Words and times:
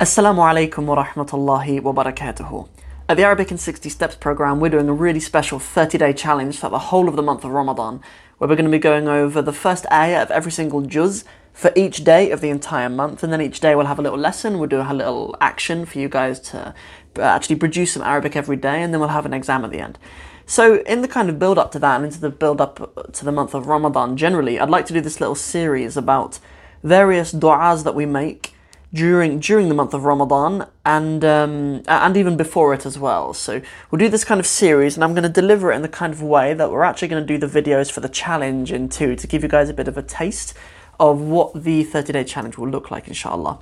Assalamu 0.00 0.38
alaikum 0.38 0.86
wa 0.86 1.04
rahmatullahi 1.04 1.82
wa 1.82 1.92
barakatuhu. 1.92 2.70
At 3.06 3.18
the 3.18 3.22
Arabic 3.22 3.50
in 3.50 3.58
60 3.58 3.90
Steps 3.90 4.14
program, 4.14 4.58
we're 4.58 4.70
doing 4.70 4.88
a 4.88 4.94
really 4.94 5.20
special 5.20 5.58
30 5.58 5.98
day 5.98 6.14
challenge 6.14 6.56
for 6.56 6.70
the 6.70 6.78
whole 6.78 7.06
of 7.06 7.16
the 7.16 7.22
month 7.22 7.44
of 7.44 7.50
Ramadan, 7.50 8.00
where 8.38 8.48
we're 8.48 8.56
going 8.56 8.64
to 8.64 8.70
be 8.70 8.78
going 8.78 9.08
over 9.08 9.42
the 9.42 9.52
first 9.52 9.84
ayah 9.92 10.22
of 10.22 10.30
every 10.30 10.52
single 10.52 10.80
juz 10.80 11.26
for 11.52 11.70
each 11.76 12.02
day 12.02 12.30
of 12.30 12.40
the 12.40 12.48
entire 12.48 12.88
month, 12.88 13.22
and 13.22 13.30
then 13.30 13.42
each 13.42 13.60
day 13.60 13.74
we'll 13.74 13.84
have 13.84 13.98
a 13.98 14.02
little 14.02 14.18
lesson, 14.18 14.58
we'll 14.58 14.70
do 14.70 14.80
a 14.80 14.94
little 14.94 15.36
action 15.38 15.84
for 15.84 15.98
you 15.98 16.08
guys 16.08 16.40
to 16.40 16.74
uh, 17.18 17.20
actually 17.20 17.56
produce 17.56 17.92
some 17.92 18.02
Arabic 18.02 18.34
every 18.34 18.56
day, 18.56 18.82
and 18.82 18.94
then 18.94 19.00
we'll 19.00 19.10
have 19.10 19.26
an 19.26 19.34
exam 19.34 19.66
at 19.66 19.70
the 19.70 19.80
end. 19.80 19.98
So, 20.46 20.76
in 20.86 21.02
the 21.02 21.08
kind 21.08 21.28
of 21.28 21.38
build 21.38 21.58
up 21.58 21.72
to 21.72 21.78
that 21.78 21.96
and 21.96 22.06
into 22.06 22.20
the 22.20 22.30
build 22.30 22.62
up 22.62 23.12
to 23.12 23.22
the 23.22 23.32
month 23.32 23.52
of 23.52 23.66
Ramadan 23.66 24.16
generally, 24.16 24.58
I'd 24.58 24.70
like 24.70 24.86
to 24.86 24.94
do 24.94 25.02
this 25.02 25.20
little 25.20 25.34
series 25.34 25.98
about 25.98 26.38
various 26.82 27.34
du'as 27.34 27.84
that 27.84 27.94
we 27.94 28.06
make 28.06 28.49
during 28.92 29.38
during 29.38 29.68
the 29.68 29.74
month 29.74 29.94
of 29.94 30.04
Ramadan 30.04 30.66
and 30.84 31.24
um, 31.24 31.82
and 31.86 32.16
even 32.16 32.36
before 32.36 32.74
it 32.74 32.84
as 32.84 32.98
well. 32.98 33.32
So 33.32 33.60
we'll 33.90 33.98
do 33.98 34.08
this 34.08 34.24
kind 34.24 34.40
of 34.40 34.46
series, 34.46 34.96
and 34.96 35.04
I'm 35.04 35.12
going 35.12 35.22
to 35.22 35.28
deliver 35.28 35.72
it 35.72 35.76
in 35.76 35.82
the 35.82 35.88
kind 35.88 36.12
of 36.12 36.22
way 36.22 36.54
that 36.54 36.70
we're 36.70 36.82
actually 36.82 37.08
going 37.08 37.24
to 37.24 37.26
do 37.26 37.38
the 37.38 37.62
videos 37.62 37.90
for 37.90 38.00
the 38.00 38.08
challenge 38.08 38.72
in 38.72 38.88
two 38.88 39.16
to 39.16 39.26
give 39.26 39.42
you 39.42 39.48
guys 39.48 39.68
a 39.68 39.74
bit 39.74 39.88
of 39.88 39.96
a 39.96 40.02
taste 40.02 40.54
of 40.98 41.20
what 41.20 41.64
the 41.64 41.82
30 41.84 42.12
day 42.12 42.24
challenge 42.24 42.58
will 42.58 42.68
look 42.68 42.90
like, 42.90 43.08
inshallah. 43.08 43.58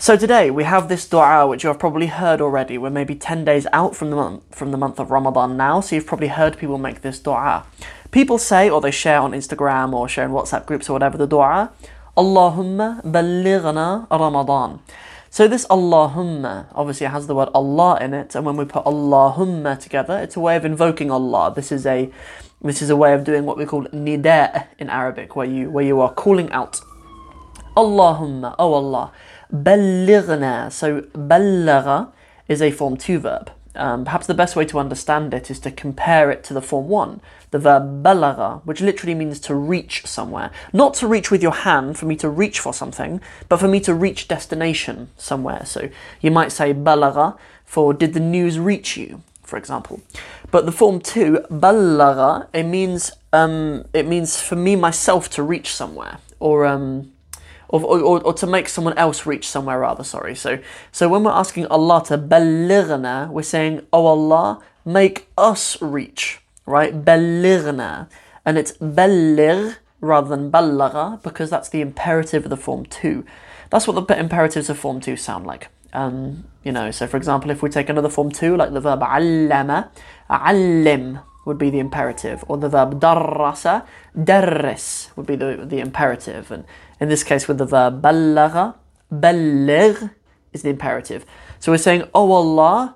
So 0.00 0.16
today 0.16 0.48
we 0.52 0.62
have 0.62 0.88
this 0.88 1.08
dua 1.08 1.44
which 1.48 1.64
you 1.64 1.68
have 1.68 1.80
probably 1.80 2.06
heard 2.06 2.40
already. 2.40 2.78
We're 2.78 2.88
maybe 2.88 3.16
10 3.16 3.44
days 3.44 3.66
out 3.72 3.96
from 3.96 4.10
the 4.10 4.16
month 4.16 4.54
from 4.54 4.70
the 4.70 4.78
month 4.78 5.00
of 5.00 5.10
Ramadan 5.10 5.56
now, 5.56 5.80
so 5.80 5.96
you've 5.96 6.06
probably 6.06 6.28
heard 6.28 6.56
people 6.56 6.78
make 6.78 7.00
this 7.00 7.18
dua. 7.18 7.66
People 8.12 8.38
say 8.38 8.70
or 8.70 8.80
they 8.80 8.92
share 8.92 9.20
on 9.20 9.32
Instagram 9.32 9.92
or 9.92 10.08
share 10.08 10.24
in 10.24 10.30
WhatsApp 10.30 10.66
groups 10.66 10.88
or 10.88 10.92
whatever 10.92 11.18
the 11.18 11.26
dua. 11.26 11.72
Allahumma 12.18 13.00
ballighna 13.04 14.10
Ramadan. 14.10 14.80
So 15.30 15.46
this 15.46 15.64
Allahumma 15.68 16.66
obviously 16.74 17.06
has 17.06 17.28
the 17.28 17.34
word 17.34 17.48
Allah 17.54 17.96
in 18.00 18.12
it, 18.12 18.34
and 18.34 18.44
when 18.44 18.56
we 18.56 18.64
put 18.64 18.84
Allahumma 18.84 19.78
together, 19.78 20.18
it's 20.18 20.34
a 20.34 20.40
way 20.40 20.56
of 20.56 20.64
invoking 20.64 21.12
Allah. 21.12 21.52
This 21.54 21.70
is 21.70 21.86
a 21.86 22.10
this 22.60 22.82
is 22.82 22.90
a 22.90 22.96
way 22.96 23.14
of 23.14 23.22
doing 23.22 23.44
what 23.46 23.56
we 23.56 23.66
call 23.66 23.84
nida 23.84 24.66
in 24.80 24.90
Arabic, 24.90 25.36
where 25.36 25.46
you 25.46 25.70
where 25.70 25.84
you 25.84 26.00
are 26.00 26.12
calling 26.12 26.50
out 26.50 26.80
Allahumma, 27.76 28.56
oh 28.58 28.74
Allah. 28.74 29.12
Ballighna. 29.52 30.72
So 30.72 31.02
ballagha 31.12 32.10
is 32.48 32.60
a 32.60 32.72
form 32.72 32.96
two 32.96 33.20
verb. 33.20 33.52
Um, 33.74 34.04
perhaps 34.04 34.26
the 34.26 34.34
best 34.34 34.56
way 34.56 34.64
to 34.66 34.78
understand 34.78 35.32
it 35.34 35.50
is 35.50 35.60
to 35.60 35.70
compare 35.70 36.30
it 36.30 36.42
to 36.44 36.54
the 36.54 36.62
form 36.62 36.88
one, 36.88 37.20
the 37.50 37.58
verb 37.58 38.02
balagha, 38.02 38.60
which 38.64 38.80
literally 38.80 39.14
means 39.14 39.38
to 39.40 39.54
reach 39.54 40.04
somewhere. 40.06 40.50
Not 40.72 40.94
to 40.94 41.06
reach 41.06 41.30
with 41.30 41.42
your 41.42 41.52
hand, 41.52 41.98
for 41.98 42.06
me 42.06 42.16
to 42.16 42.28
reach 42.28 42.60
for 42.60 42.74
something, 42.74 43.20
but 43.48 43.58
for 43.58 43.68
me 43.68 43.80
to 43.80 43.94
reach 43.94 44.28
destination 44.28 45.10
somewhere. 45.16 45.64
So 45.64 45.90
you 46.20 46.30
might 46.30 46.52
say 46.52 46.74
balagha 46.74 47.36
for 47.68 47.92
did 47.92 48.14
the 48.14 48.20
news 48.20 48.58
reach 48.58 48.96
you, 48.96 49.22
for 49.42 49.58
example. 49.58 50.00
But 50.50 50.64
the 50.64 50.72
form 50.72 51.00
two, 51.00 51.44
balagha, 51.50 52.48
it 52.54 52.64
means 52.64 53.12
um, 53.32 53.84
it 53.92 54.06
means 54.06 54.40
for 54.40 54.56
me 54.56 54.74
myself 54.74 55.28
to 55.30 55.42
reach 55.42 55.74
somewhere, 55.74 56.18
or 56.40 56.64
um, 56.64 57.12
or, 57.68 57.80
or, 57.84 58.22
or, 58.22 58.32
to 58.32 58.46
make 58.46 58.68
someone 58.68 58.96
else 58.96 59.26
reach 59.26 59.46
somewhere 59.48 59.80
rather 59.80 60.04
sorry. 60.04 60.34
So 60.34 60.58
so 60.90 61.08
when 61.08 61.22
we're 61.24 61.32
asking 61.32 61.66
allah 61.66 62.02
to 62.06 62.16
balighna 62.16 63.28
we're 63.30 63.42
saying 63.42 63.86
oh 63.92 64.06
allah 64.06 64.62
make 64.84 65.28
us 65.36 65.80
reach 65.82 66.40
right? 66.68 67.04
Balighna. 67.04 68.08
And 68.44 68.56
it's 68.58 68.72
baligh 68.72 69.76
rather 70.00 70.28
than 70.28 70.50
balagha 70.50 71.20
because 71.22 71.50
that's 71.50 71.68
the 71.70 71.80
imperative 71.80 72.44
of 72.44 72.50
the 72.50 72.56
form 72.56 72.86
2 72.86 73.24
that's 73.70 73.86
what 73.86 74.06
the 74.06 74.18
imperatives 74.18 74.70
of 74.70 74.78
form 74.78 75.00
2 75.00 75.16
sound 75.16 75.44
like. 75.44 75.68
Um, 75.92 76.44
you 76.62 76.70
know 76.70 76.90
so 76.90 77.06
for 77.06 77.16
example 77.16 77.50
if 77.50 77.62
we 77.62 77.68
take 77.68 77.88
another 77.88 78.08
form 78.08 78.30
2 78.30 78.56
like 78.56 78.72
the 78.72 78.80
verb 78.80 79.00
allama 79.00 79.88
allim 80.30 81.22
would 81.48 81.58
be 81.58 81.70
the 81.70 81.80
imperative, 81.80 82.44
or 82.46 82.58
the 82.58 82.68
verb 82.68 83.00
darrasa, 83.00 83.84
darris 84.14 85.08
would 85.16 85.26
be 85.26 85.34
the, 85.34 85.64
the 85.66 85.80
imperative. 85.80 86.50
And 86.52 86.64
in 87.00 87.08
this 87.08 87.24
case, 87.24 87.48
with 87.48 87.58
the 87.58 87.64
verb 87.64 88.02
ballagha, 88.02 88.74
balligh 89.10 90.10
is 90.52 90.62
the 90.62 90.68
imperative. 90.68 91.24
So 91.58 91.72
we're 91.72 91.78
saying, 91.78 92.04
Oh 92.14 92.30
Allah, 92.30 92.94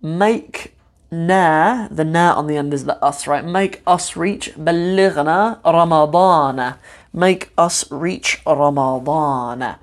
make 0.00 0.74
na, 1.10 1.86
the 1.88 2.04
na 2.04 2.34
on 2.34 2.46
the 2.46 2.56
end 2.56 2.72
is 2.72 2.86
the 2.86 2.96
us, 3.04 3.26
right? 3.26 3.44
Make 3.44 3.82
us 3.86 4.16
reach 4.16 4.54
ballighna 4.56 5.62
Ramadana. 5.62 6.78
Make 7.12 7.52
us 7.58 7.84
reach 7.92 8.40
Ramadana 8.46 9.78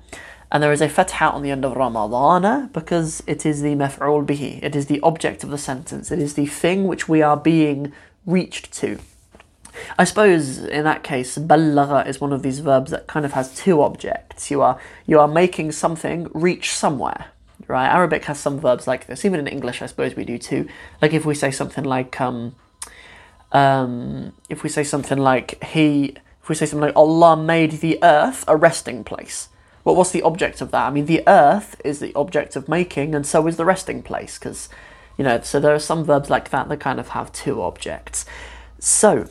and 0.52 0.62
there 0.62 0.72
is 0.72 0.80
a 0.80 0.88
fatha 0.88 1.30
on 1.30 1.42
the 1.42 1.50
end 1.50 1.64
of 1.64 1.76
Ramadana 1.76 2.70
because 2.72 3.22
it 3.26 3.46
is 3.46 3.62
the 3.62 3.74
maf'ul 3.74 4.26
bihi, 4.26 4.62
it 4.62 4.74
is 4.74 4.86
the 4.86 5.00
object 5.00 5.44
of 5.44 5.50
the 5.50 5.58
sentence, 5.58 6.10
it 6.10 6.18
is 6.18 6.34
the 6.34 6.46
thing 6.46 6.86
which 6.86 7.08
we 7.08 7.22
are 7.22 7.36
being 7.36 7.92
reached 8.26 8.72
to. 8.74 8.98
I 9.98 10.04
suppose 10.04 10.58
in 10.58 10.84
that 10.84 11.04
case, 11.04 11.38
ballagha 11.38 12.06
is 12.06 12.20
one 12.20 12.32
of 12.32 12.42
these 12.42 12.58
verbs 12.58 12.90
that 12.90 13.06
kind 13.06 13.24
of 13.24 13.32
has 13.32 13.54
two 13.54 13.80
objects. 13.82 14.50
You 14.50 14.62
are 14.62 14.78
you 15.06 15.20
are 15.20 15.28
making 15.28 15.72
something 15.72 16.28
reach 16.34 16.72
somewhere, 16.72 17.26
right? 17.68 17.86
Arabic 17.86 18.24
has 18.24 18.38
some 18.40 18.58
verbs 18.58 18.88
like 18.88 19.06
this. 19.06 19.24
Even 19.24 19.38
in 19.38 19.46
English, 19.46 19.80
I 19.80 19.86
suppose 19.86 20.16
we 20.16 20.24
do 20.24 20.38
too. 20.38 20.68
Like 21.00 21.12
if 21.12 21.24
we 21.24 21.34
say 21.34 21.52
something 21.52 21.84
like 21.84 22.20
um, 22.20 22.56
um, 23.52 24.32
if 24.48 24.64
we 24.64 24.68
say 24.68 24.82
something 24.82 25.18
like 25.18 25.62
he, 25.62 26.16
if 26.42 26.48
we 26.48 26.56
say 26.56 26.66
something 26.66 26.88
like 26.88 26.96
Allah 26.96 27.36
made 27.36 27.72
the 27.80 27.98
earth 28.02 28.44
a 28.48 28.56
resting 28.56 29.04
place 29.04 29.48
well, 29.84 29.96
what's 29.96 30.10
the 30.10 30.22
object 30.22 30.60
of 30.60 30.70
that? 30.70 30.86
I 30.86 30.90
mean, 30.90 31.06
the 31.06 31.22
earth 31.26 31.80
is 31.84 32.00
the 32.00 32.14
object 32.14 32.56
of 32.56 32.68
making, 32.68 33.14
and 33.14 33.26
so 33.26 33.46
is 33.46 33.56
the 33.56 33.64
resting 33.64 34.02
place, 34.02 34.38
because, 34.38 34.68
you 35.16 35.24
know, 35.24 35.40
so 35.40 35.58
there 35.58 35.74
are 35.74 35.78
some 35.78 36.04
verbs 36.04 36.30
like 36.30 36.50
that 36.50 36.68
that 36.68 36.80
kind 36.80 37.00
of 37.00 37.08
have 37.08 37.32
two 37.32 37.62
objects. 37.62 38.26
So, 38.78 39.28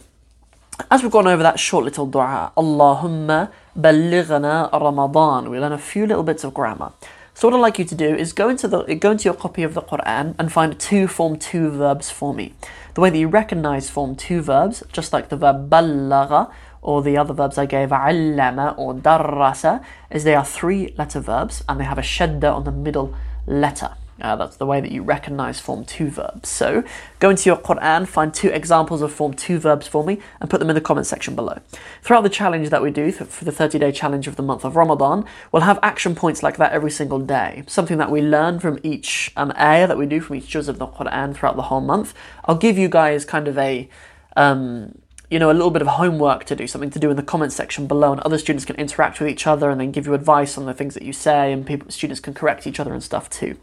as 0.90 1.04
we've 1.04 1.12
gone 1.12 1.28
over 1.28 1.44
that 1.44 1.60
short 1.60 1.84
little 1.84 2.06
dua, 2.06 2.52
Allahumma 2.58 3.52
ballighna 3.78 4.72
Ramadan, 4.72 5.50
we 5.50 5.60
learn 5.60 5.74
a 5.74 5.78
few 5.78 6.08
little 6.08 6.24
bits 6.24 6.44
of 6.44 6.54
grammar. 6.54 6.94
So 7.40 7.48
what 7.48 7.56
I'd 7.56 7.62
like 7.62 7.80
you 7.80 7.86
to 7.86 7.96
do 7.96 8.16
is 8.16 8.34
go 8.34 8.50
into 8.50 8.68
the 8.68 8.84
go 8.96 9.12
into 9.12 9.24
your 9.24 9.34
copy 9.34 9.64
of 9.64 9.74
the 9.74 9.81
Quran 9.81 10.36
and 10.38 10.52
find 10.52 10.78
two 10.78 11.08
form 11.08 11.38
two 11.38 11.70
verbs 11.70 12.10
for 12.10 12.34
me. 12.34 12.54
The 12.96 13.02
way 13.02 13.10
that 13.10 13.18
you 13.18 13.30
recognize 13.30 13.90
form 13.90 14.18
two 14.18 14.42
verbs, 14.42 14.84
just 14.92 15.14
like 15.14 15.30
the 15.30 15.38
verb 15.38 15.70
ballagha, 15.70 16.52
or 16.82 17.02
the 17.02 17.18
other 17.18 17.34
verbs 17.34 17.58
I 17.58 17.66
gave, 17.66 17.90
allama 17.90 18.78
or 18.78 18.94
darrasa, 18.94 19.84
is 20.10 20.24
they 20.24 20.36
are 20.36 20.46
three 20.46 20.94
letter 20.98 21.20
verbs 21.20 21.64
and 21.68 21.80
they 21.80 21.86
have 21.86 21.98
a 21.98 22.02
shadda 22.02 22.54
on 22.54 22.64
the 22.64 22.72
middle 22.72 23.16
letter. 23.46 23.96
Uh, 24.22 24.36
that's 24.36 24.58
the 24.58 24.66
way 24.66 24.82
that 24.82 24.92
you 24.92 25.02
recognize 25.02 25.60
form 25.60 25.86
2 25.86 26.10
verbs. 26.10 26.50
So 26.50 26.84
go 27.20 27.30
into 27.30 27.50
your 27.50 27.58
Quran, 27.58 28.08
find 28.08 28.34
two 28.34 28.50
examples 28.50 29.02
of 29.02 29.12
form 29.14 29.34
2 29.34 29.60
verbs 29.60 29.88
for 29.88 30.04
me, 30.04 30.20
and 30.40 30.50
put 30.50 30.60
them 30.60 30.70
in 30.70 30.76
the 30.76 30.82
comment 30.82 31.08
section 31.08 31.36
below. 31.36 31.60
Throughout 32.02 32.24
the 32.24 32.30
challenge 32.30 32.70
that 32.70 32.82
we 32.82 32.92
do 32.92 33.12
for 33.12 33.46
the 33.46 33.52
30 33.52 33.80
day 33.80 33.92
challenge 33.92 34.28
of 34.28 34.36
the 34.36 34.44
month 34.44 34.66
of 34.66 34.76
Ramadan, 34.76 35.26
we'll 35.52 35.62
have 35.64 35.80
action 35.82 36.16
points 36.16 36.44
like 36.44 36.58
that 36.58 36.72
every 36.72 36.92
single 36.92 37.20
day. 37.20 37.64
Something 37.68 37.98
that 37.98 38.12
we 38.12 38.22
learn 38.22 38.60
from 38.60 38.80
each 38.84 39.32
um, 39.38 39.54
ayah 39.58 39.88
that 39.88 39.98
we 39.98 40.06
do 40.06 40.20
from 40.20 40.36
each 40.36 40.48
juz 40.48 40.68
of 40.68 40.80
the 40.80 40.88
Quran 40.88 41.36
throughout 41.36 41.56
the 41.56 41.64
whole 41.64 41.82
month. 41.82 42.14
I'll 42.46 42.58
give 42.58 42.78
you 42.78 42.90
guys 42.90 43.26
kind 43.26 43.48
of 43.48 43.58
a. 43.58 43.90
Um, 44.36 45.00
you 45.30 45.38
know, 45.38 45.52
a 45.52 45.54
little 45.54 45.70
bit 45.70 45.82
of 45.82 45.88
homework 45.88 46.44
to 46.46 46.56
do, 46.56 46.66
something 46.66 46.90
to 46.90 47.00
do 47.00 47.12
in 47.12 47.16
the 47.16 47.24
comment 47.24 47.54
section 47.54 47.86
below, 47.86 48.12
and 48.12 48.22
other 48.22 48.38
students 48.38 48.66
can 48.66 48.76
interact 48.78 49.20
with 49.20 49.30
each 49.30 49.46
other 49.46 49.70
and 49.70 49.80
then 49.80 49.92
give 49.92 50.08
you 50.08 50.14
advice 50.14 50.58
on 50.58 50.66
the 50.66 50.74
things 50.74 50.96
that 50.96 51.04
you 51.04 51.14
say, 51.14 51.54
and 51.54 51.66
people, 51.66 51.90
students 51.92 52.20
can 52.20 52.34
correct 52.34 52.66
each 52.66 52.80
other 52.80 52.94
and 52.94 53.04
stuff 53.04 53.30
too. 53.30 53.56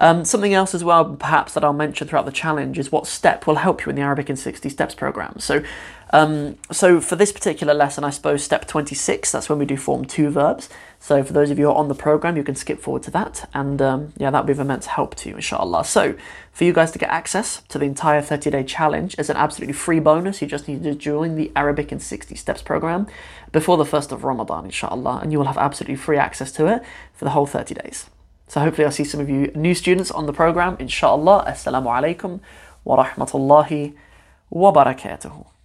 Um, 0.00 0.24
something 0.24 0.54
else 0.54 0.74
as 0.74 0.84
well, 0.84 1.16
perhaps 1.16 1.54
that 1.54 1.64
I'll 1.64 1.72
mention 1.72 2.06
throughout 2.06 2.26
the 2.26 2.32
challenge, 2.32 2.78
is 2.78 2.92
what 2.92 3.06
step 3.06 3.46
will 3.46 3.56
help 3.56 3.84
you 3.84 3.90
in 3.90 3.96
the 3.96 4.02
Arabic 4.02 4.28
in 4.28 4.36
60 4.36 4.68
Steps 4.68 4.94
program. 4.94 5.38
So, 5.38 5.64
um, 6.10 6.56
so 6.70 7.00
for 7.00 7.16
this 7.16 7.32
particular 7.32 7.74
lesson, 7.74 8.04
I 8.04 8.10
suppose 8.10 8.44
step 8.44 8.66
26, 8.66 9.32
that's 9.32 9.48
when 9.48 9.58
we 9.58 9.64
do 9.64 9.76
form 9.76 10.04
two 10.04 10.30
verbs. 10.30 10.68
So 11.00 11.22
for 11.22 11.32
those 11.32 11.50
of 11.50 11.58
you 11.58 11.66
who 11.66 11.70
are 11.70 11.76
on 11.76 11.88
the 11.88 11.94
program, 11.94 12.36
you 12.36 12.42
can 12.42 12.56
skip 12.56 12.80
forward 12.80 13.04
to 13.04 13.10
that, 13.12 13.48
and 13.54 13.80
um, 13.80 14.12
yeah, 14.16 14.30
that'll 14.30 14.46
be 14.46 14.52
of 14.52 14.58
immense 14.58 14.86
help 14.86 15.14
to 15.16 15.28
you, 15.28 15.36
inshallah. 15.36 15.84
So 15.84 16.16
for 16.52 16.64
you 16.64 16.72
guys 16.72 16.90
to 16.90 16.98
get 16.98 17.08
access 17.08 17.62
to 17.68 17.78
the 17.78 17.84
entire 17.84 18.20
30 18.20 18.50
day 18.50 18.64
challenge 18.64 19.14
as 19.16 19.30
an 19.30 19.36
absolutely 19.36 19.74
free 19.74 20.00
bonus, 20.00 20.42
you 20.42 20.48
just 20.48 20.66
need 20.66 20.82
to 20.82 20.94
join 20.94 21.36
the 21.36 21.52
Arabic 21.54 21.92
in 21.92 22.00
60 22.00 22.34
Steps 22.34 22.62
program 22.62 23.06
before 23.52 23.76
the 23.76 23.84
first 23.84 24.10
of 24.10 24.24
Ramadan, 24.24 24.64
inshallah, 24.64 25.20
and 25.22 25.30
you 25.30 25.38
will 25.38 25.46
have 25.46 25.58
absolutely 25.58 25.96
free 25.96 26.18
access 26.18 26.50
to 26.52 26.66
it 26.66 26.82
for 27.14 27.24
the 27.24 27.30
whole 27.30 27.46
30 27.46 27.74
days. 27.74 28.10
So 28.48 28.60
hopefully 28.60 28.86
I'll 28.86 28.92
see 28.92 29.04
some 29.04 29.20
of 29.20 29.28
you 29.28 29.52
new 29.54 29.74
students 29.74 30.10
on 30.10 30.26
the 30.26 30.32
program. 30.32 30.76
Inshallah. 30.80 31.44
Assalamu 31.46 31.86
alaikum 31.86 32.40
wa 32.82 33.04
rahmatullahi 33.04 33.94
wa 34.50 34.72
barakatuhu. 34.72 35.57